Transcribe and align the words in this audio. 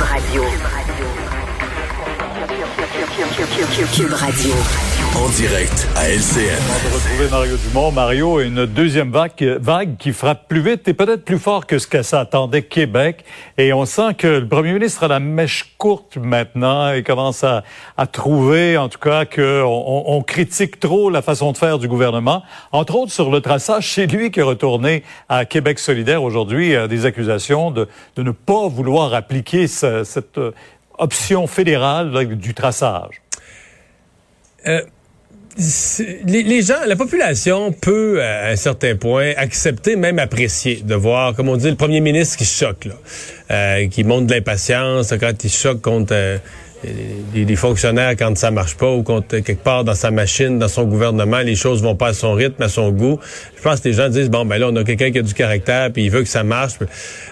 Radio. 0.00 0.42
Radio. 0.42 1.39
En 5.16 5.28
direct 5.30 5.88
à 5.96 6.08
LCN. 6.08 6.60
de 6.84 6.94
retrouver 6.94 7.28
Mario 7.30 7.56
Dumont. 7.56 7.90
Mario, 7.90 8.40
une 8.40 8.64
deuxième 8.64 9.10
vague, 9.10 9.58
vague 9.60 9.96
qui 9.96 10.12
frappe 10.12 10.46
plus 10.46 10.60
vite 10.60 10.86
et 10.86 10.94
peut-être 10.94 11.24
plus 11.24 11.38
fort 11.38 11.66
que 11.66 11.78
ce 11.78 11.88
que 11.88 12.02
ça 12.02 12.20
attendait 12.20 12.62
Québec. 12.62 13.24
Et 13.58 13.72
on 13.72 13.86
sent 13.86 14.14
que 14.16 14.28
le 14.28 14.46
premier 14.46 14.72
ministre 14.72 15.02
a 15.02 15.08
la 15.08 15.18
mèche 15.18 15.74
courte 15.78 16.16
maintenant 16.16 16.92
et 16.92 17.02
commence 17.02 17.42
à, 17.42 17.64
à 17.96 18.06
trouver, 18.06 18.76
en 18.76 18.88
tout 18.88 19.00
cas, 19.00 19.24
qu'on 19.24 19.42
on, 19.42 20.04
on 20.06 20.22
critique 20.22 20.78
trop 20.78 21.10
la 21.10 21.20
façon 21.20 21.50
de 21.50 21.58
faire 21.58 21.78
du 21.78 21.88
gouvernement. 21.88 22.44
Entre 22.70 22.94
autres, 22.94 23.12
sur 23.12 23.30
le 23.30 23.40
traçage, 23.40 23.92
c'est 23.92 24.06
lui 24.06 24.30
qui 24.30 24.40
est 24.40 24.44
retourné 24.44 25.02
à 25.28 25.44
Québec 25.44 25.80
solidaire 25.80 26.22
aujourd'hui 26.22 26.76
euh, 26.76 26.86
des 26.86 27.04
accusations 27.04 27.72
de, 27.72 27.88
de 28.14 28.22
ne 28.22 28.30
pas 28.30 28.68
vouloir 28.68 29.12
appliquer 29.12 29.66
ce, 29.66 30.04
cette 30.04 30.38
euh, 30.38 30.52
option 31.00 31.46
fédérale 31.46 32.12
là, 32.12 32.24
du 32.24 32.54
traçage. 32.54 33.19
Euh, 34.66 34.80
les, 36.26 36.62
gens, 36.62 36.84
la 36.86 36.96
population 36.96 37.72
peut, 37.72 38.22
à 38.22 38.48
un 38.48 38.56
certain 38.56 38.96
point, 38.96 39.32
accepter, 39.36 39.96
même 39.96 40.18
apprécier, 40.18 40.82
de 40.84 40.94
voir, 40.94 41.34
comme 41.34 41.48
on 41.48 41.56
dit, 41.56 41.68
le 41.68 41.76
premier 41.76 42.00
ministre 42.00 42.36
qui 42.38 42.44
choque, 42.44 42.86
là, 42.86 42.94
euh, 43.50 43.88
qui 43.88 44.04
montre 44.04 44.26
de 44.26 44.32
l'impatience 44.32 45.12
quand 45.20 45.44
il 45.44 45.50
choque 45.50 45.82
contre 45.82 46.14
euh, 46.14 46.38
les, 47.34 47.44
les, 47.44 47.56
fonctionnaires 47.56 48.14
quand 48.18 48.36
ça 48.38 48.50
marche 48.50 48.76
pas 48.76 48.90
ou 48.90 49.02
contre 49.02 49.38
quelque 49.38 49.62
part 49.62 49.84
dans 49.84 49.94
sa 49.94 50.10
machine, 50.10 50.58
dans 50.58 50.68
son 50.68 50.84
gouvernement, 50.84 51.40
les 51.40 51.54
choses 51.54 51.82
vont 51.82 51.94
pas 51.94 52.08
à 52.08 52.14
son 52.14 52.32
rythme, 52.32 52.62
à 52.62 52.68
son 52.68 52.90
goût. 52.90 53.18
Je 53.56 53.62
pense 53.62 53.80
que 53.80 53.88
les 53.88 53.94
gens 53.94 54.08
disent 54.08 54.30
bon 54.30 54.46
ben 54.46 54.58
là 54.58 54.68
on 54.70 54.76
a 54.76 54.84
quelqu'un 54.84 55.10
qui 55.10 55.18
a 55.18 55.22
du 55.22 55.34
caractère 55.34 55.92
puis 55.92 56.04
il 56.04 56.10
veut 56.10 56.22
que 56.22 56.28
ça 56.28 56.42
marche. 56.42 56.74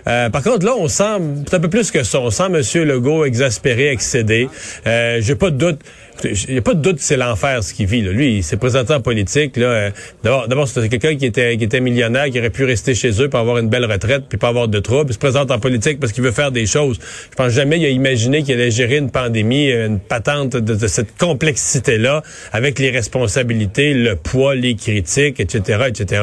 Euh, 0.06 0.28
par 0.28 0.42
contre 0.42 0.66
là 0.66 0.74
on 0.78 0.88
sent 0.88 1.18
c'est 1.46 1.56
un 1.56 1.60
peu 1.60 1.70
plus 1.70 1.90
que 1.90 2.02
ça. 2.02 2.20
On 2.20 2.30
sent 2.30 2.48
Monsieur 2.50 2.84
Legault 2.84 3.24
exaspéré, 3.24 3.88
excédé. 3.88 4.48
Euh, 4.86 5.18
J'ai 5.20 5.34
pas 5.34 5.50
de 5.50 5.56
doute. 5.56 5.80
Il 6.24 6.52
n'y 6.52 6.58
a 6.58 6.62
pas 6.62 6.74
de 6.74 6.80
doute 6.80 6.96
que 6.96 7.02
c'est 7.02 7.16
l'enfer 7.16 7.62
ce 7.62 7.72
qu'il 7.72 7.86
vit. 7.86 8.02
Là. 8.02 8.10
Lui, 8.10 8.38
il 8.38 8.44
s'est 8.44 8.56
présenté 8.56 8.92
en 8.92 9.00
politique. 9.00 9.56
Là. 9.56 9.90
D'abord, 10.24 10.48
d'abord 10.48 10.68
c'était 10.68 10.88
quelqu'un 10.88 11.16
qui 11.16 11.26
était, 11.26 11.56
qui 11.56 11.64
était 11.64 11.80
millionnaire, 11.80 12.26
qui 12.26 12.38
aurait 12.38 12.50
pu 12.50 12.64
rester 12.64 12.94
chez 12.94 13.22
eux 13.22 13.28
pour 13.28 13.38
avoir 13.38 13.58
une 13.58 13.68
belle 13.68 13.84
retraite, 13.84 14.24
puis 14.28 14.38
pas 14.38 14.48
avoir 14.48 14.68
de 14.68 14.78
troubles. 14.80 15.10
Il 15.10 15.14
se 15.14 15.18
présente 15.18 15.50
en 15.50 15.58
politique 15.58 16.00
parce 16.00 16.12
qu'il 16.12 16.24
veut 16.24 16.32
faire 16.32 16.50
des 16.50 16.66
choses. 16.66 16.98
Je 17.30 17.36
pense 17.36 17.52
jamais 17.52 17.78
il 17.78 17.84
a 17.86 17.90
imaginé 17.90 18.42
qu'il 18.42 18.54
allait 18.54 18.70
gérer 18.70 18.96
une 18.96 19.10
pandémie, 19.10 19.70
une 19.70 20.00
patente 20.00 20.56
de, 20.56 20.86
cette 20.88 21.16
complexité-là, 21.16 22.22
avec 22.52 22.78
les 22.78 22.90
responsabilités, 22.90 23.94
le 23.94 24.16
poids, 24.16 24.54
les 24.54 24.74
critiques, 24.74 25.38
etc., 25.38 25.84
etc. 25.88 26.22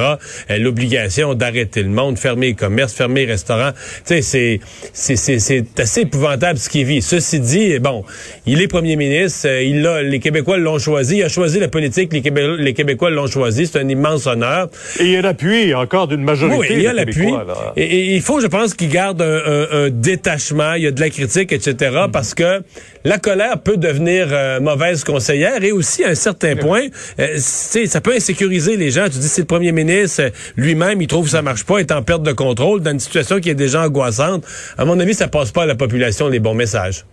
L'obligation 0.49 1.33
d'arrêter 1.35 1.83
le 1.83 1.89
monde, 1.89 2.17
fermer 2.17 2.47
les 2.47 2.53
commerces, 2.55 2.93
fermer 2.93 3.25
les 3.25 3.31
restaurants. 3.31 3.71
Tu 4.05 4.21
sais, 4.21 4.59
c'est, 4.93 5.15
c'est, 5.15 5.39
c'est 5.39 5.79
assez 5.79 6.01
épouvantable 6.01 6.59
ce 6.59 6.69
qu'il 6.69 6.85
vit. 6.85 7.01
Ceci 7.01 7.39
dit, 7.39 7.79
bon, 7.79 8.03
il 8.45 8.61
est 8.61 8.67
premier 8.67 8.95
ministre, 8.95 9.47
il 9.47 9.84
les 10.03 10.19
Québécois 10.19 10.57
l'ont 10.57 10.79
choisi. 10.79 11.17
Il 11.17 11.23
a 11.23 11.29
choisi 11.29 11.59
la 11.59 11.67
politique, 11.67 12.13
les, 12.13 12.21
Québé 12.21 12.55
les 12.57 12.73
Québécois 12.73 13.09
l'ont 13.09 13.27
choisi. 13.27 13.67
C'est 13.67 13.79
un 13.79 13.89
immense 13.89 14.27
honneur. 14.27 14.69
Et 14.99 15.03
il 15.05 15.11
y 15.11 15.17
a 15.17 15.21
l'appui 15.21 15.73
encore 15.73 16.07
d'une 16.07 16.23
majorité. 16.23 16.57
Oui, 16.59 16.67
il 16.71 16.81
y 16.81 16.87
a 16.87 16.93
l'appui. 16.93 17.33
Et, 17.75 17.83
et, 17.83 18.15
il 18.15 18.21
faut, 18.21 18.39
je 18.39 18.47
pense, 18.47 18.73
qu'il 18.73 18.89
garde 18.89 19.21
un, 19.21 19.25
un, 19.25 19.85
un, 19.85 19.89
détachement. 19.89 20.73
Il 20.73 20.83
y 20.83 20.87
a 20.87 20.91
de 20.91 20.99
la 20.99 21.09
critique, 21.09 21.51
etc. 21.51 21.73
Mm 21.91 21.95
-hmm. 21.95 22.11
Parce 22.11 22.33
que 22.33 22.61
la 23.03 23.19
colère 23.19 23.59
peut 23.59 23.77
devenir 23.77 24.27
euh, 24.31 24.59
mauvaise 24.59 25.03
conseillère 25.03 25.63
et 25.63 25.71
aussi, 25.71 26.03
à 26.03 26.09
un 26.09 26.15
certain 26.15 26.55
point, 26.55 26.87
euh, 27.19 27.37
ça 27.37 28.01
peut 28.01 28.15
insécuriser 28.15 28.77
les 28.77 28.91
gens. 28.91 29.05
Tu 29.05 29.19
dis, 29.19 29.27
c'est 29.27 29.41
le 29.41 29.47
premier 29.55 29.71
ministre 29.71 30.31
lui-même, 30.57 31.01
il 31.01 31.07
trouve 31.07 31.25
que 31.25 31.31
ça 31.31 31.41
marche 31.41 31.65
pas, 31.65 31.77
est 31.77 31.91
en 31.91 32.01
perte 32.01 32.23
de 32.23 32.31
contrôle 32.33 32.81
dans 32.81 32.91
une 32.91 32.99
situation 32.99 33.39
qui 33.39 33.49
est 33.49 33.55
déjà 33.65 33.79
angoissante. 33.87 34.43
À 34.77 34.85
mon 34.85 34.99
avis, 34.99 35.13
ça 35.13 35.27
passe 35.27 35.51
pas 35.51 35.63
à 35.63 35.65
la 35.67 35.75
population 35.75 36.27
les 36.27 36.39
bons 36.39 36.55
messages. 36.55 37.05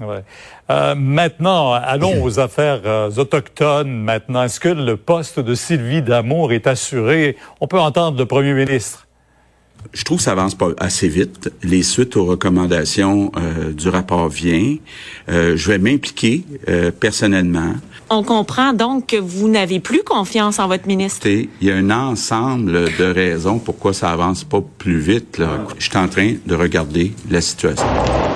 Euh, 0.00 0.94
maintenant, 0.94 1.72
allons 1.72 2.22
aux 2.22 2.38
affaires 2.40 2.80
euh, 2.84 3.10
autochtones. 3.16 3.90
Maintenant, 3.90 4.44
est-ce 4.44 4.60
que 4.60 4.68
le 4.68 4.96
poste 4.96 5.40
de 5.40 5.54
Sylvie 5.54 6.02
Damour 6.02 6.52
est 6.52 6.66
assuré? 6.66 7.36
On 7.60 7.66
peut 7.66 7.80
entendre 7.80 8.18
le 8.18 8.26
premier 8.26 8.54
ministre. 8.54 9.06
Je 9.92 10.04
trouve 10.04 10.18
que 10.18 10.24
ça 10.24 10.32
avance 10.32 10.54
pas 10.54 10.68
assez 10.78 11.08
vite. 11.08 11.52
Les 11.62 11.82
suites 11.82 12.16
aux 12.16 12.24
recommandations 12.24 13.32
euh, 13.36 13.72
du 13.72 13.88
rapport 13.88 14.28
viennent. 14.28 14.78
Euh, 15.28 15.56
je 15.56 15.70
vais 15.70 15.78
m'impliquer 15.78 16.44
euh, 16.68 16.90
personnellement. 16.90 17.74
On 18.08 18.22
comprend 18.22 18.72
donc 18.72 19.06
que 19.06 19.16
vous 19.16 19.48
n'avez 19.48 19.78
plus 19.78 20.02
confiance 20.02 20.58
en 20.58 20.66
votre 20.66 20.86
ministre. 20.86 21.28
Il 21.28 21.48
y 21.60 21.70
a 21.70 21.76
un 21.76 21.90
ensemble 21.90 22.72
de 22.98 23.04
raisons 23.04 23.58
pourquoi 23.58 23.92
ça 23.92 24.10
avance 24.10 24.42
pas 24.42 24.60
plus 24.78 24.98
vite. 24.98 25.38
Là. 25.38 25.66
Je 25.78 25.88
suis 25.88 25.96
en 25.96 26.08
train 26.08 26.34
de 26.44 26.54
regarder 26.54 27.12
la 27.30 27.40
situation. 27.40 27.86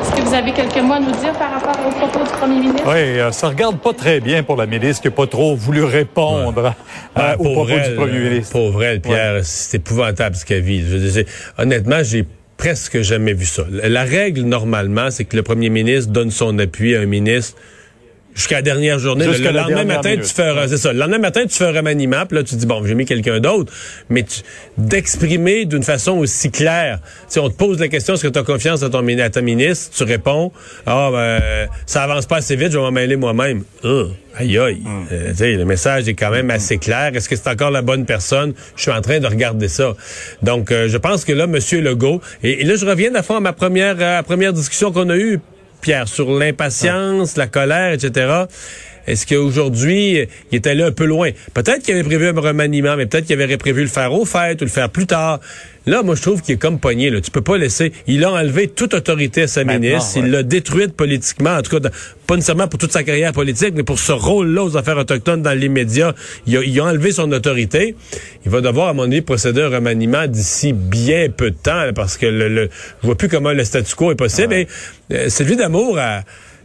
Est-ce 0.00 0.12
que 0.12 0.21
vous 0.28 0.34
avez 0.34 0.53
quelques 0.53 0.78
mots 0.78 0.93
à 0.93 1.00
nous 1.00 1.11
dire 1.11 1.32
par 1.32 1.55
rapport 1.55 1.87
aux 1.87 1.91
propos 1.91 2.25
du 2.25 2.31
premier 2.38 2.61
ministre? 2.61 2.84
Oui, 2.87 3.32
ça 3.32 3.49
regarde 3.49 3.78
pas 3.78 3.93
très 3.93 4.21
bien 4.21 4.44
pour 4.44 4.56
la 4.56 4.66
ministre 4.66 5.03
qui 5.03 5.09
n'a 5.09 5.15
pas 5.15 5.26
trop 5.26 5.56
voulu 5.56 5.82
répondre 5.82 6.62
ouais. 6.62 6.71
ah, 7.16 7.34
aux 7.38 7.53
propos 7.53 7.69
elle, 7.71 7.91
du 7.91 7.97
premier 7.97 8.19
ministre. 8.21 8.53
Pauvre 8.53 8.84
elle, 8.84 9.00
Pierre, 9.00 9.34
ouais. 9.34 9.41
c'est 9.43 9.78
épouvantable 9.78 10.37
ce 10.37 10.44
qu'elle 10.44 10.62
vit. 10.62 10.84
Je 10.88 10.97
disais, 10.97 11.26
honnêtement, 11.59 12.03
j'ai 12.03 12.25
presque 12.56 13.00
jamais 13.00 13.33
vu 13.33 13.45
ça. 13.45 13.65
La 13.71 14.05
règle, 14.05 14.43
normalement, 14.43 15.11
c'est 15.11 15.25
que 15.25 15.37
le 15.37 15.43
premier 15.43 15.71
ministre 15.71 16.12
donne 16.12 16.31
son 16.31 16.59
appui 16.59 16.95
à 16.95 17.00
un 17.00 17.06
ministre 17.06 17.56
jusqu'à 18.34 18.56
la 18.56 18.62
dernière 18.62 18.99
journée. 18.99 19.25
Jusqu'à 19.27 19.53
le, 19.53 19.59
lendemain 19.59 19.84
matin, 19.84 20.11
minute. 20.11 20.27
tu 20.27 20.34
fais, 20.34 20.53
c'est 20.69 20.77
ça. 20.77 20.93
Le 20.93 20.99
lendemain 20.99 21.19
matin, 21.19 21.43
tu 21.47 21.56
fais 21.56 21.67
un 21.67 21.72
remaniement, 21.72 22.27
puis 22.27 22.39
là, 22.39 22.45
tu 22.45 22.56
dis, 22.56 22.67
bon, 22.67 22.84
j'ai 22.84 22.95
mis 22.95 23.05
quelqu'un 23.05 23.41
d'autre. 23.41 23.72
Mais 24.11 24.25
d'exprimer 24.77 25.65
d'une 25.65 25.83
façon 25.83 26.19
aussi 26.19 26.50
claire. 26.50 26.99
Si 27.28 27.39
on 27.39 27.49
te 27.49 27.55
pose 27.55 27.78
la 27.78 27.89
question, 27.89 28.15
est-ce 28.15 28.25
que 28.25 28.33
tu 28.33 28.39
as 28.39 28.43
confiance 28.43 28.83
à, 28.83 28.91
ton, 28.91 29.06
à 29.06 29.31
ta 29.31 29.41
ministre? 29.41 29.97
Tu 29.97 30.05
réponds, 30.05 30.53
ah, 30.87 31.11
ben, 31.12 31.69
ça 31.87 32.03
avance 32.03 32.27
pas 32.27 32.37
assez 32.37 32.56
vite, 32.56 32.73
je 32.73 32.78
vais 32.78 32.83
m'en 32.83 32.91
mêler 32.93 33.17
moi-même. 33.17 33.62
Uh, 33.84 34.06
aïe, 34.37 34.59
aïe. 34.59 34.81
Mm. 34.83 35.06
Euh, 35.12 35.56
le 35.56 35.65
message 35.65 36.09
est 36.09 36.15
quand 36.15 36.31
même 36.31 36.50
assez 36.50 36.78
clair. 36.78 37.12
Est-ce 37.15 37.28
que 37.28 37.37
c'est 37.37 37.49
encore 37.49 37.71
la 37.71 37.83
bonne 37.83 38.05
personne? 38.05 38.55
Je 38.77 38.83
suis 38.83 38.91
en 38.91 39.00
train 39.00 39.21
de 39.21 39.27
regarder 39.27 39.69
ça. 39.69 39.94
Donc, 40.43 40.73
euh, 40.73 40.89
je 40.89 40.97
pense 40.97 41.25
que 41.25 41.33
là, 41.33 41.47
Monsieur 41.47 41.81
Legault, 41.81 42.21
et, 42.43 42.62
et 42.62 42.65
là, 42.65 42.75
je 42.77 42.87
reviens 42.87 43.15
à 43.15 43.23
fond 43.23 43.37
à 43.37 43.41
ma 43.41 43.53
première, 43.53 43.97
à 43.97 44.17
la 44.17 44.23
première 44.23 44.53
discussion 44.53 44.91
qu'on 44.93 45.09
a 45.11 45.17
eue, 45.17 45.41
Pierre, 45.84 46.09
sur 46.09 46.31
l'impatience, 46.39 47.37
la 47.37 47.47
colère, 47.47 47.93
etc. 47.93 48.45
Est-ce 49.06 49.27
qu'aujourd'hui, 49.27 50.27
il 50.50 50.56
était 50.56 50.75
là 50.75 50.87
un 50.87 50.93
peu 50.93 51.05
loin? 51.05 51.28
Peut-être 51.53 51.83
qu'il 51.83 51.93
avait 51.93 52.03
prévu 52.03 52.27
un 52.27 52.41
remaniement, 52.41 52.97
mais 52.97 53.05
peut-être 53.05 53.27
qu'il 53.27 53.39
avait 53.39 53.59
prévu 53.59 53.83
le 53.83 53.89
faire 53.89 54.15
au 54.15 54.25
fait 54.25 54.59
ou 54.62 54.65
le 54.65 54.71
faire 54.71 54.89
plus 54.89 55.06
tard. 55.06 55.41
Là, 55.87 56.03
moi, 56.03 56.15
je 56.15 56.22
trouve 56.22 56.41
qu'il 56.41 56.55
est 56.55 56.59
comme 56.59 56.78
pogné. 56.78 57.11
Là. 57.11 57.21
Tu 57.21 57.31
peux 57.31 57.43
pas 57.43 57.59
laisser... 57.59 57.93
Il 58.06 58.25
a 58.25 58.33
enlevé 58.33 58.69
toute 58.69 58.95
autorité 58.95 59.43
à 59.43 59.47
sa 59.47 59.65
Maintenant, 59.65 59.81
ministre. 59.81 60.17
ouais. 60.19 60.27
Il 60.27 60.31
l'a 60.33 60.43
détruite 60.43 60.95
politiquement, 60.95 61.56
en 61.56 61.62
tout 61.62 61.78
cas, 61.78 61.89
pas 62.27 62.37
nécessairement 62.37 62.69
pour 62.69 62.78
toute 62.78 62.93
sa 62.93 63.03
carrière 63.03 63.33
politique, 63.33 63.75
mais 63.75 63.83
pour 63.83 63.99
ce 63.99 64.12
rôle-là 64.12 64.65
aux 64.65 64.77
affaires 64.77 64.97
autochtones 64.97 65.43
dans 65.43 65.59
les 65.59 65.69
médias. 65.69 66.15
Il 66.47 66.56
a, 66.56 66.62
il 66.62 66.81
a, 66.81 66.84
enlevé 66.84 67.12
son 67.12 67.31
autorité. 67.33 67.97
Il 68.44 68.50
va 68.50 68.61
devoir, 68.61 68.89
à 68.89 68.93
mon 68.94 69.05
avis, 69.05 69.21
procéder 69.21 69.61
à 69.62 69.67
un 69.67 69.71
remaniement 69.71 70.27
d'ici 70.27 70.73
bien 70.73 71.28
peu 71.28 71.50
de 71.50 71.56
temps, 71.56 71.84
là, 71.84 71.93
parce 71.93 72.17
que 72.17 72.27
le, 72.27 72.49
le, 72.49 72.71
je 73.03 73.06
vois 73.06 73.17
plus 73.17 73.28
comment 73.28 73.53
le 73.53 73.65
statu 73.65 73.94
quo 73.94 74.11
est 74.11 74.17
possible. 74.17 74.55
Ouais. 74.55 74.69
Et 75.11 75.15
euh, 75.17 75.28
Sylvie 75.28 75.56
Damour 75.56 75.99
a... 75.99 76.23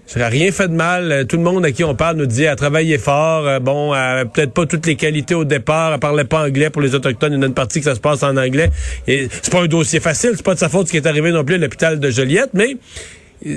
Ça 0.10 0.20
n'a 0.20 0.28
rien 0.28 0.52
fait 0.52 0.68
de 0.68 0.74
mal. 0.74 1.28
Tout 1.30 1.38
le 1.38 1.44
monde 1.44 1.64
à 1.64 1.72
qui 1.72 1.84
on 1.84 1.94
parle 1.94 2.18
nous 2.18 2.26
dit 2.26 2.48
à 2.48 2.56
travailler 2.56 2.98
fort. 2.98 3.46
Euh, 3.46 3.60
bon, 3.60 3.94
euh, 3.94 4.26
peut-être 4.26 4.52
pas 4.52 4.66
toutes 4.66 4.88
les 4.88 4.96
qualités 4.96 5.36
au 5.36 5.46
départ. 5.46 5.94
Elle 5.94 6.00
parlait 6.00 6.24
pas 6.24 6.48
anglais 6.48 6.72
pour 6.72 6.82
les 6.82 6.96
autochtones. 6.96 7.34
Il 7.34 7.40
y 7.40 7.44
a 7.44 7.46
une 7.46 7.54
partie 7.54 7.78
que 7.78 7.86
ça 7.86 7.94
se 7.94 8.00
passe 8.00 8.24
en 8.24 8.36
anglais. 8.36 8.72
Et 9.08 9.28
c'est 9.30 9.52
pas 9.52 9.62
un 9.62 9.68
dossier 9.68 10.00
facile. 10.00 10.32
C'est 10.36 10.44
pas 10.44 10.56
de 10.56 10.60
sa 10.60 10.68
faute 10.68 10.88
ce 10.88 10.92
qui 10.94 10.98
est 10.98 11.06
arrivé 11.06 11.32
non 11.32 11.44
plus 11.44 11.56
à 11.56 11.58
l'hôpital 11.60 12.00
de 12.00 12.10
Joliette, 12.10 12.50
mais 12.56 12.78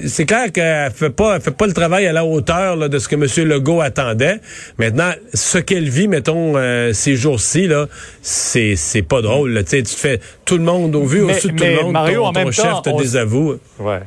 c'est 0.06 0.26
clair 0.26 0.52
qu'elle 0.52 0.92
fait 0.92 1.08
pas, 1.08 1.36
elle 1.36 1.40
fait 1.40 1.56
pas 1.56 1.66
le 1.66 1.72
travail 1.72 2.06
à 2.06 2.12
la 2.12 2.26
hauteur 2.26 2.76
là, 2.76 2.88
de 2.88 2.98
ce 2.98 3.08
que 3.08 3.14
M. 3.14 3.48
Legault 3.48 3.80
attendait. 3.80 4.36
Maintenant, 4.76 5.12
ce 5.32 5.56
qu'elle 5.56 5.88
vit, 5.88 6.06
mettons, 6.06 6.52
euh, 6.56 6.92
ces 6.92 7.16
jours-ci, 7.16 7.66
là, 7.66 7.86
c'est, 8.20 8.76
c'est 8.76 9.00
pas 9.00 9.22
drôle. 9.22 9.52
Là. 9.52 9.64
Tu 9.64 9.82
te 9.82 9.88
fais 9.88 10.20
tout 10.44 10.58
le 10.58 10.64
monde 10.64 10.94
au 10.96 11.06
vu, 11.06 11.22
au-dessus 11.22 11.50
de 11.50 11.56
tout 11.56 11.64
le 11.64 11.82
monde. 11.82 11.92
Mario, 11.92 12.20
ton, 12.20 12.26
en 12.26 12.32
même 12.32 12.52
chef 12.52 12.66
temps, 12.66 12.82
te 12.82 12.90
on... 12.90 12.98
désavoue. 12.98 13.54
Ouais. 13.78 14.00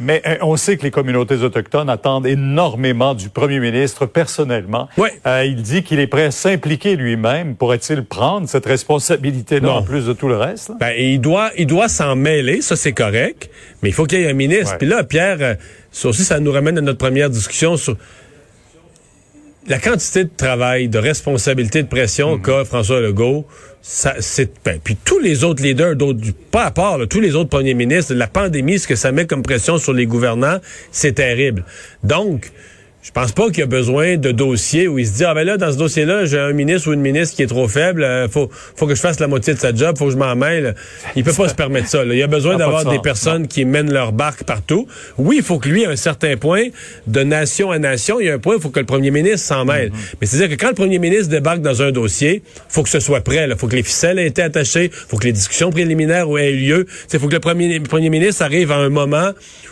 Mais 0.00 0.22
euh, 0.26 0.36
on 0.40 0.56
sait 0.56 0.76
que 0.76 0.82
les 0.82 0.90
communautés 0.90 1.36
autochtones 1.36 1.90
attendent 1.90 2.26
énormément 2.26 3.14
du 3.14 3.28
premier 3.28 3.60
ministre 3.60 4.06
personnellement. 4.06 4.88
Ouais. 4.96 5.12
Euh, 5.26 5.44
il 5.44 5.62
dit 5.62 5.82
qu'il 5.82 6.00
est 6.00 6.06
prêt 6.06 6.24
à 6.24 6.30
s'impliquer 6.30 6.96
lui-même. 6.96 7.54
Pourrait-il 7.54 8.04
prendre 8.04 8.48
cette 8.48 8.66
responsabilité-là 8.66 9.72
en 9.72 9.82
plus 9.82 10.06
de 10.06 10.14
tout 10.14 10.28
le 10.28 10.36
reste? 10.36 10.72
Ben, 10.80 10.92
il 10.98 11.20
doit, 11.20 11.50
il 11.58 11.66
doit 11.66 11.88
s'en 11.88 12.16
mêler, 12.16 12.62
ça 12.62 12.76
c'est 12.76 12.92
correct. 12.92 13.50
Mais 13.82 13.90
il 13.90 13.92
faut 13.92 14.06
qu'il 14.06 14.20
y 14.20 14.24
ait 14.24 14.30
un 14.30 14.34
ministre. 14.34 14.78
Puis 14.78 14.88
là, 14.88 15.04
Pierre, 15.04 15.38
euh, 15.40 15.54
ça 15.90 16.08
aussi, 16.08 16.24
ça 16.24 16.40
nous 16.40 16.52
ramène 16.52 16.78
à 16.78 16.80
notre 16.80 16.98
première 16.98 17.28
discussion 17.28 17.76
sur 17.76 17.96
la 19.70 19.78
quantité 19.78 20.24
de 20.24 20.30
travail, 20.36 20.88
de 20.88 20.98
responsabilité, 20.98 21.82
de 21.82 21.88
pression 21.88 22.36
Mhm. 22.36 22.42
qu'a 22.42 22.64
François 22.64 23.00
Legault, 23.00 23.46
ça, 23.80 24.14
c'est, 24.18 24.50
ben, 24.64 24.78
puis 24.82 24.96
tous 25.02 25.20
les 25.20 25.44
autres 25.44 25.62
leaders, 25.62 25.96
d'autres, 25.96 26.20
pas 26.50 26.64
à 26.64 26.70
part, 26.72 26.98
là, 26.98 27.06
tous 27.06 27.20
les 27.20 27.34
autres 27.36 27.50
premiers 27.50 27.74
ministres, 27.74 28.12
la 28.14 28.26
pandémie, 28.26 28.78
ce 28.78 28.88
que 28.88 28.96
ça 28.96 29.12
met 29.12 29.26
comme 29.26 29.42
pression 29.42 29.78
sur 29.78 29.92
les 29.92 30.06
gouvernants, 30.06 30.58
c'est 30.90 31.12
terrible. 31.12 31.64
Donc, 32.02 32.50
Je 33.02 33.12
pense 33.12 33.32
pas 33.32 33.46
qu'il 33.46 33.60
y 33.60 33.62
a 33.62 33.66
besoin 33.66 34.18
de 34.18 34.30
dossiers 34.30 34.86
où 34.86 34.98
il 34.98 35.06
se 35.06 35.14
dit 35.14 35.24
ah 35.24 35.32
ben 35.32 35.46
là 35.46 35.56
dans 35.56 35.72
ce 35.72 35.78
dossier-là 35.78 36.26
j'ai 36.26 36.38
un 36.38 36.52
ministre 36.52 36.90
ou 36.90 36.92
une 36.92 37.00
ministre 37.00 37.34
qui 37.34 37.42
est 37.42 37.46
trop 37.46 37.66
faible, 37.66 38.04
euh, 38.04 38.28
faut 38.28 38.50
faut 38.76 38.86
que 38.86 38.94
je 38.94 39.00
fasse 39.00 39.18
la 39.20 39.26
moitié 39.26 39.54
de 39.54 39.58
sa 39.58 39.74
job, 39.74 39.96
faut 39.96 40.06
que 40.06 40.12
je 40.12 40.18
m'en 40.18 40.36
mêle. 40.36 40.74
Il 41.16 41.24
peut 41.24 41.32
pas 41.32 41.48
se 41.48 41.54
permettre 41.54 41.88
ça. 41.88 42.04
Là. 42.04 42.12
Il 42.12 42.18
y 42.18 42.22
a 42.22 42.26
besoin 42.26 42.56
d'avoir 42.56 42.84
des 42.84 42.98
personnes 42.98 43.48
qui 43.48 43.64
mènent 43.64 43.90
leur 43.90 44.12
barque 44.12 44.44
partout. 44.44 44.86
Oui, 45.16 45.36
il 45.38 45.42
faut 45.42 45.58
que 45.58 45.70
lui 45.70 45.86
à 45.86 45.90
un 45.90 45.96
certain 45.96 46.36
point 46.36 46.64
de 47.06 47.22
nation 47.22 47.70
à 47.70 47.78
nation, 47.78 48.20
il 48.20 48.26
y 48.26 48.30
a 48.30 48.34
un 48.34 48.38
point 48.38 48.56
il 48.56 48.60
faut 48.60 48.68
que 48.68 48.80
le 48.80 48.86
premier 48.86 49.10
ministre 49.10 49.46
s'en 49.46 49.64
mêle. 49.64 49.88
Mm-hmm. 49.88 50.14
Mais 50.20 50.26
c'est 50.26 50.36
à 50.36 50.46
dire 50.46 50.56
que 50.56 50.60
quand 50.60 50.68
le 50.68 50.74
premier 50.74 50.98
ministre 50.98 51.28
débarque 51.28 51.62
dans 51.62 51.80
un 51.80 51.92
dossier, 51.92 52.42
faut 52.68 52.82
que 52.82 52.90
ce 52.90 53.00
soit 53.00 53.22
prêt. 53.22 53.48
Il 53.48 53.56
faut 53.56 53.66
que 53.66 53.76
les 53.76 53.82
ficelles 53.82 54.18
aient 54.18 54.26
été 54.26 54.42
attachées, 54.42 54.90
faut 54.92 55.16
que 55.16 55.24
les 55.24 55.32
discussions 55.32 55.70
préliminaires 55.70 56.26
aient 56.36 56.52
eu 56.52 56.58
lieu. 56.58 56.86
Il 57.10 57.18
faut 57.18 57.28
que 57.28 57.34
le 57.34 57.40
premier 57.40 57.78
le 57.78 57.84
premier 57.84 58.10
ministre 58.10 58.42
arrive 58.42 58.72
à 58.72 58.76
un 58.76 58.90
moment 58.90 59.30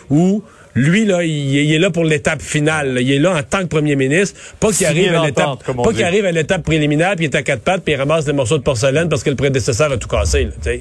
où 0.09 0.43
lui, 0.79 1.05
là, 1.05 1.23
il, 1.23 1.55
il 1.55 1.73
est 1.73 1.79
là 1.79 1.89
pour 1.91 2.03
l'étape 2.05 2.41
finale. 2.41 2.93
là. 2.93 3.01
Il 3.01 3.11
est 3.11 3.19
là 3.19 3.35
en 3.35 3.43
tant 3.43 3.59
que 3.59 3.65
premier 3.65 3.95
ministre. 3.95 4.39
Pas 4.59 4.71
qu'il 4.71 4.85
arrive 4.85 5.13
à 5.13 5.25
l'étape, 5.25 5.63
pas 5.83 5.91
qu'il 5.93 6.03
arrive 6.03 6.25
à 6.25 6.31
l'étape 6.31 6.63
préliminaire, 6.63 7.15
puis 7.15 7.25
il 7.25 7.29
est 7.29 7.35
à 7.35 7.43
quatre 7.43 7.61
pattes, 7.61 7.83
puis 7.83 7.93
il 7.93 7.97
ramasse 7.97 8.25
des 8.25 8.33
morceaux 8.33 8.57
de 8.57 8.63
porcelaine 8.63 9.09
parce 9.09 9.23
que 9.23 9.29
le 9.29 9.35
prédécesseur 9.35 9.91
a 9.91 9.97
tout 9.97 10.07
cassé. 10.07 10.45
Là. 10.45 10.71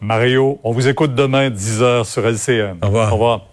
Mario, 0.00 0.60
on 0.62 0.72
vous 0.72 0.88
écoute 0.88 1.14
demain 1.14 1.50
10h 1.50 2.04
sur 2.04 2.26
LCN. 2.26 2.76
Au 2.82 2.86
revoir. 2.86 3.08
Au 3.08 3.12
revoir. 3.14 3.46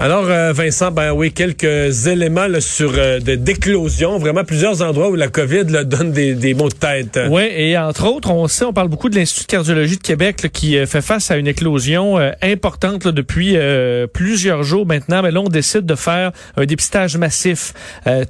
Alors, 0.00 0.26
euh, 0.28 0.52
Vincent, 0.52 0.92
ben 0.92 1.10
oui, 1.10 1.32
quelques 1.32 2.06
éléments 2.06 2.46
là, 2.46 2.60
sur 2.60 2.92
euh, 2.96 3.18
de 3.18 3.34
d'éclosion, 3.34 4.16
vraiment 4.18 4.44
plusieurs 4.44 4.80
endroits 4.80 5.08
où 5.08 5.16
la 5.16 5.26
COVID 5.26 5.64
là, 5.64 5.82
donne 5.98 6.12
des, 6.12 6.34
des 6.34 6.54
maux 6.54 6.68
de 6.68 6.74
tête. 6.74 7.18
Oui, 7.28 7.42
et 7.50 7.76
entre 7.76 8.06
autres, 8.06 8.30
on 8.30 8.46
sait, 8.46 8.64
on 8.64 8.72
parle 8.72 8.86
beaucoup 8.86 9.08
de 9.08 9.16
l'Institut 9.16 9.46
de 9.46 9.50
cardiologie 9.50 9.96
de 9.96 10.02
Québec 10.02 10.44
là, 10.44 10.48
qui 10.50 10.78
euh, 10.78 10.86
fait 10.86 11.02
face 11.02 11.32
à 11.32 11.36
une 11.36 11.48
éclosion 11.48 12.16
euh, 12.16 12.30
importante 12.42 13.06
là, 13.06 13.10
depuis 13.10 13.56
euh, 13.56 14.06
plusieurs 14.06 14.62
jours 14.62 14.86
maintenant. 14.86 15.20
Mais 15.20 15.32
là, 15.32 15.40
on 15.40 15.48
décide 15.48 15.84
de 15.84 15.96
faire 15.96 16.30
un 16.56 16.64
dépistage 16.64 17.16
massif. 17.16 17.74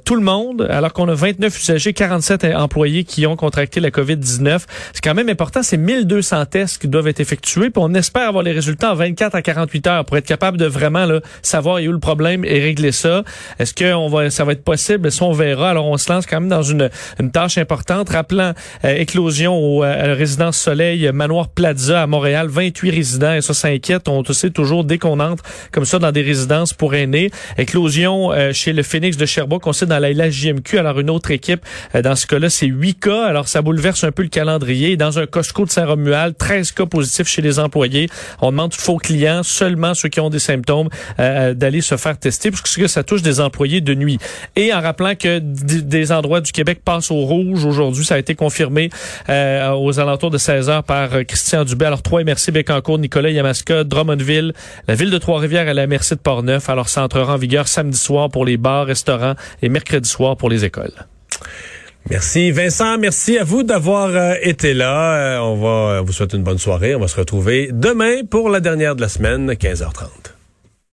Tout 0.05 0.15
le 0.15 0.21
monde, 0.21 0.67
alors 0.69 0.91
qu'on 0.93 1.07
a 1.07 1.13
29 1.13 1.55
usagers, 1.55 1.93
47 1.93 2.45
employés 2.55 3.03
qui 3.03 3.27
ont 3.27 3.35
contracté 3.35 3.79
la 3.79 3.91
COVID-19. 3.91 4.61
C'est 4.93 5.03
quand 5.03 5.13
même 5.13 5.29
important, 5.29 5.61
c'est 5.61 5.77
1200 5.77 6.45
tests 6.45 6.81
qui 6.81 6.87
doivent 6.87 7.07
être 7.07 7.19
effectués. 7.19 7.69
Puis 7.69 7.81
on 7.83 7.93
espère 7.93 8.27
avoir 8.27 8.43
les 8.43 8.51
résultats 8.51 8.91
en 8.91 8.95
24 8.95 9.35
à 9.35 9.41
48 9.41 9.87
heures 9.87 10.05
pour 10.05 10.17
être 10.17 10.25
capable 10.25 10.57
de 10.57 10.65
vraiment 10.65 11.05
là, 11.05 11.21
a 11.67 11.81
où 11.81 11.91
le 11.91 11.99
problème 11.99 12.45
et 12.45 12.59
régler 12.59 12.91
ça. 12.91 13.23
Est-ce 13.59 13.73
que 13.73 13.93
on 13.93 14.09
va, 14.09 14.29
ça 14.29 14.43
va 14.43 14.53
être 14.53 14.63
possible? 14.63 15.11
Ça, 15.11 15.25
on 15.25 15.33
verra? 15.33 15.71
Alors, 15.71 15.87
on 15.87 15.97
se 15.97 16.11
lance 16.11 16.25
quand 16.25 16.39
même 16.39 16.49
dans 16.49 16.63
une, 16.63 16.89
une 17.19 17.31
tâche 17.31 17.57
importante. 17.57 18.09
Rappelant 18.09 18.53
euh, 18.85 18.95
éclosion 18.95 19.57
au, 19.57 19.83
euh, 19.83 20.15
résidence 20.15 20.57
Soleil 20.57 21.09
Manoir 21.13 21.49
Plaza 21.49 22.01
à 22.03 22.07
Montréal. 22.07 22.47
28 22.47 22.91
résidents 22.91 23.33
et 23.33 23.41
ça 23.41 23.53
s'inquiète. 23.53 24.07
On 24.07 24.23
sait 24.25 24.49
toujours 24.49 24.83
dès 24.83 24.97
qu'on 24.97 25.19
entre 25.19 25.43
comme 25.71 25.85
ça 25.85 25.99
dans 25.99 26.11
des 26.11 26.21
résidences 26.21 26.73
pour 26.73 26.95
aînés. 26.95 27.31
Éclosion 27.57 28.31
euh, 28.31 28.53
chez 28.53 28.73
le 28.73 28.83
Phoenix 28.83 29.17
de 29.17 29.25
Sherbrooke. 29.25 29.65
On 29.67 29.73
sait 29.73 29.85
dans 29.85 29.99
la 29.99 30.11
LHJMQ. 30.11 30.77
Alors, 30.77 30.99
une 30.99 31.09
autre 31.09 31.31
équipe, 31.31 31.61
euh, 31.95 32.01
dans 32.01 32.15
ce 32.15 32.27
cas-là, 32.27 32.49
c'est 32.49 32.67
8 32.67 32.99
cas. 32.99 33.25
Alors, 33.25 33.47
ça 33.47 33.61
bouleverse 33.61 34.03
un 34.03 34.11
peu 34.11 34.23
le 34.23 34.29
calendrier. 34.29 34.97
Dans 34.97 35.19
un 35.19 35.25
Costco 35.25 35.65
de 35.65 35.69
Saint-Romuald, 35.69 36.37
13 36.37 36.71
cas 36.71 36.85
positifs 36.85 37.27
chez 37.27 37.41
les 37.41 37.59
employés. 37.59 38.09
On 38.41 38.51
demande 38.51 38.73
aux 38.87 38.97
clients, 38.97 39.43
seulement 39.43 39.93
ceux 39.93 40.09
qui 40.09 40.19
ont 40.19 40.29
des 40.29 40.39
symptômes, 40.39 40.89
euh, 41.49 41.53
d'aller 41.53 41.81
se 41.81 41.97
faire 41.97 42.17
tester 42.17 42.51
parce 42.51 42.75
que 42.75 42.87
ça 42.87 43.03
touche 43.03 43.21
des 43.21 43.39
employés 43.39 43.81
de 43.81 43.93
nuit. 43.93 44.17
Et 44.55 44.73
en 44.73 44.81
rappelant 44.81 45.15
que 45.15 45.39
des 45.39 46.11
endroits 46.11 46.41
du 46.41 46.51
Québec 46.51 46.81
passent 46.83 47.11
au 47.11 47.21
rouge 47.25 47.65
aujourd'hui, 47.65 48.05
ça 48.05 48.15
a 48.15 48.17
été 48.17 48.35
confirmé 48.35 48.89
euh, 49.29 49.71
aux 49.71 49.99
alentours 49.99 50.31
de 50.31 50.37
16 50.37 50.69
heures 50.69 50.83
par 50.83 51.13
euh, 51.13 51.23
Christian 51.23 51.65
Dubé. 51.65 51.85
Alors, 51.85 52.01
trois 52.01 52.23
MRC 52.23 52.51
Bécancourt, 52.51 52.99
Nicolas 52.99 53.29
Yamaska, 53.29 53.83
Drummondville, 53.83 54.53
la 54.87 54.95
ville 54.95 55.11
de 55.11 55.17
Trois-Rivières 55.17 55.67
et 55.67 55.73
la 55.73 55.87
MRC 55.87 56.11
de 56.11 56.15
Portneuf. 56.15 56.69
Alors, 56.69 56.89
ça 56.89 57.03
entrera 57.03 57.33
en 57.33 57.37
vigueur 57.37 57.67
samedi 57.67 57.97
soir 57.97 58.29
pour 58.29 58.45
les 58.45 58.57
bars, 58.57 58.85
restaurants 58.85 59.35
et 59.61 59.69
mercredi 59.69 60.09
soir 60.09 60.37
pour 60.37 60.49
les 60.49 60.65
écoles. 60.65 60.93
Merci 62.09 62.49
Vincent, 62.49 62.97
merci 62.97 63.37
à 63.37 63.43
vous 63.43 63.61
d'avoir 63.61 64.07
euh, 64.07 64.33
été 64.41 64.73
là. 64.73 65.41
On 65.43 65.55
va 65.57 66.01
vous 66.01 66.11
souhaiter 66.11 66.37
une 66.37 66.43
bonne 66.43 66.57
soirée. 66.57 66.95
On 66.95 66.99
va 66.99 67.07
se 67.07 67.17
retrouver 67.17 67.69
demain 67.71 68.23
pour 68.27 68.49
la 68.49 68.61
dernière 68.61 68.95
de 68.95 69.01
la 69.01 69.09
semaine, 69.09 69.51
15h30. 69.51 70.38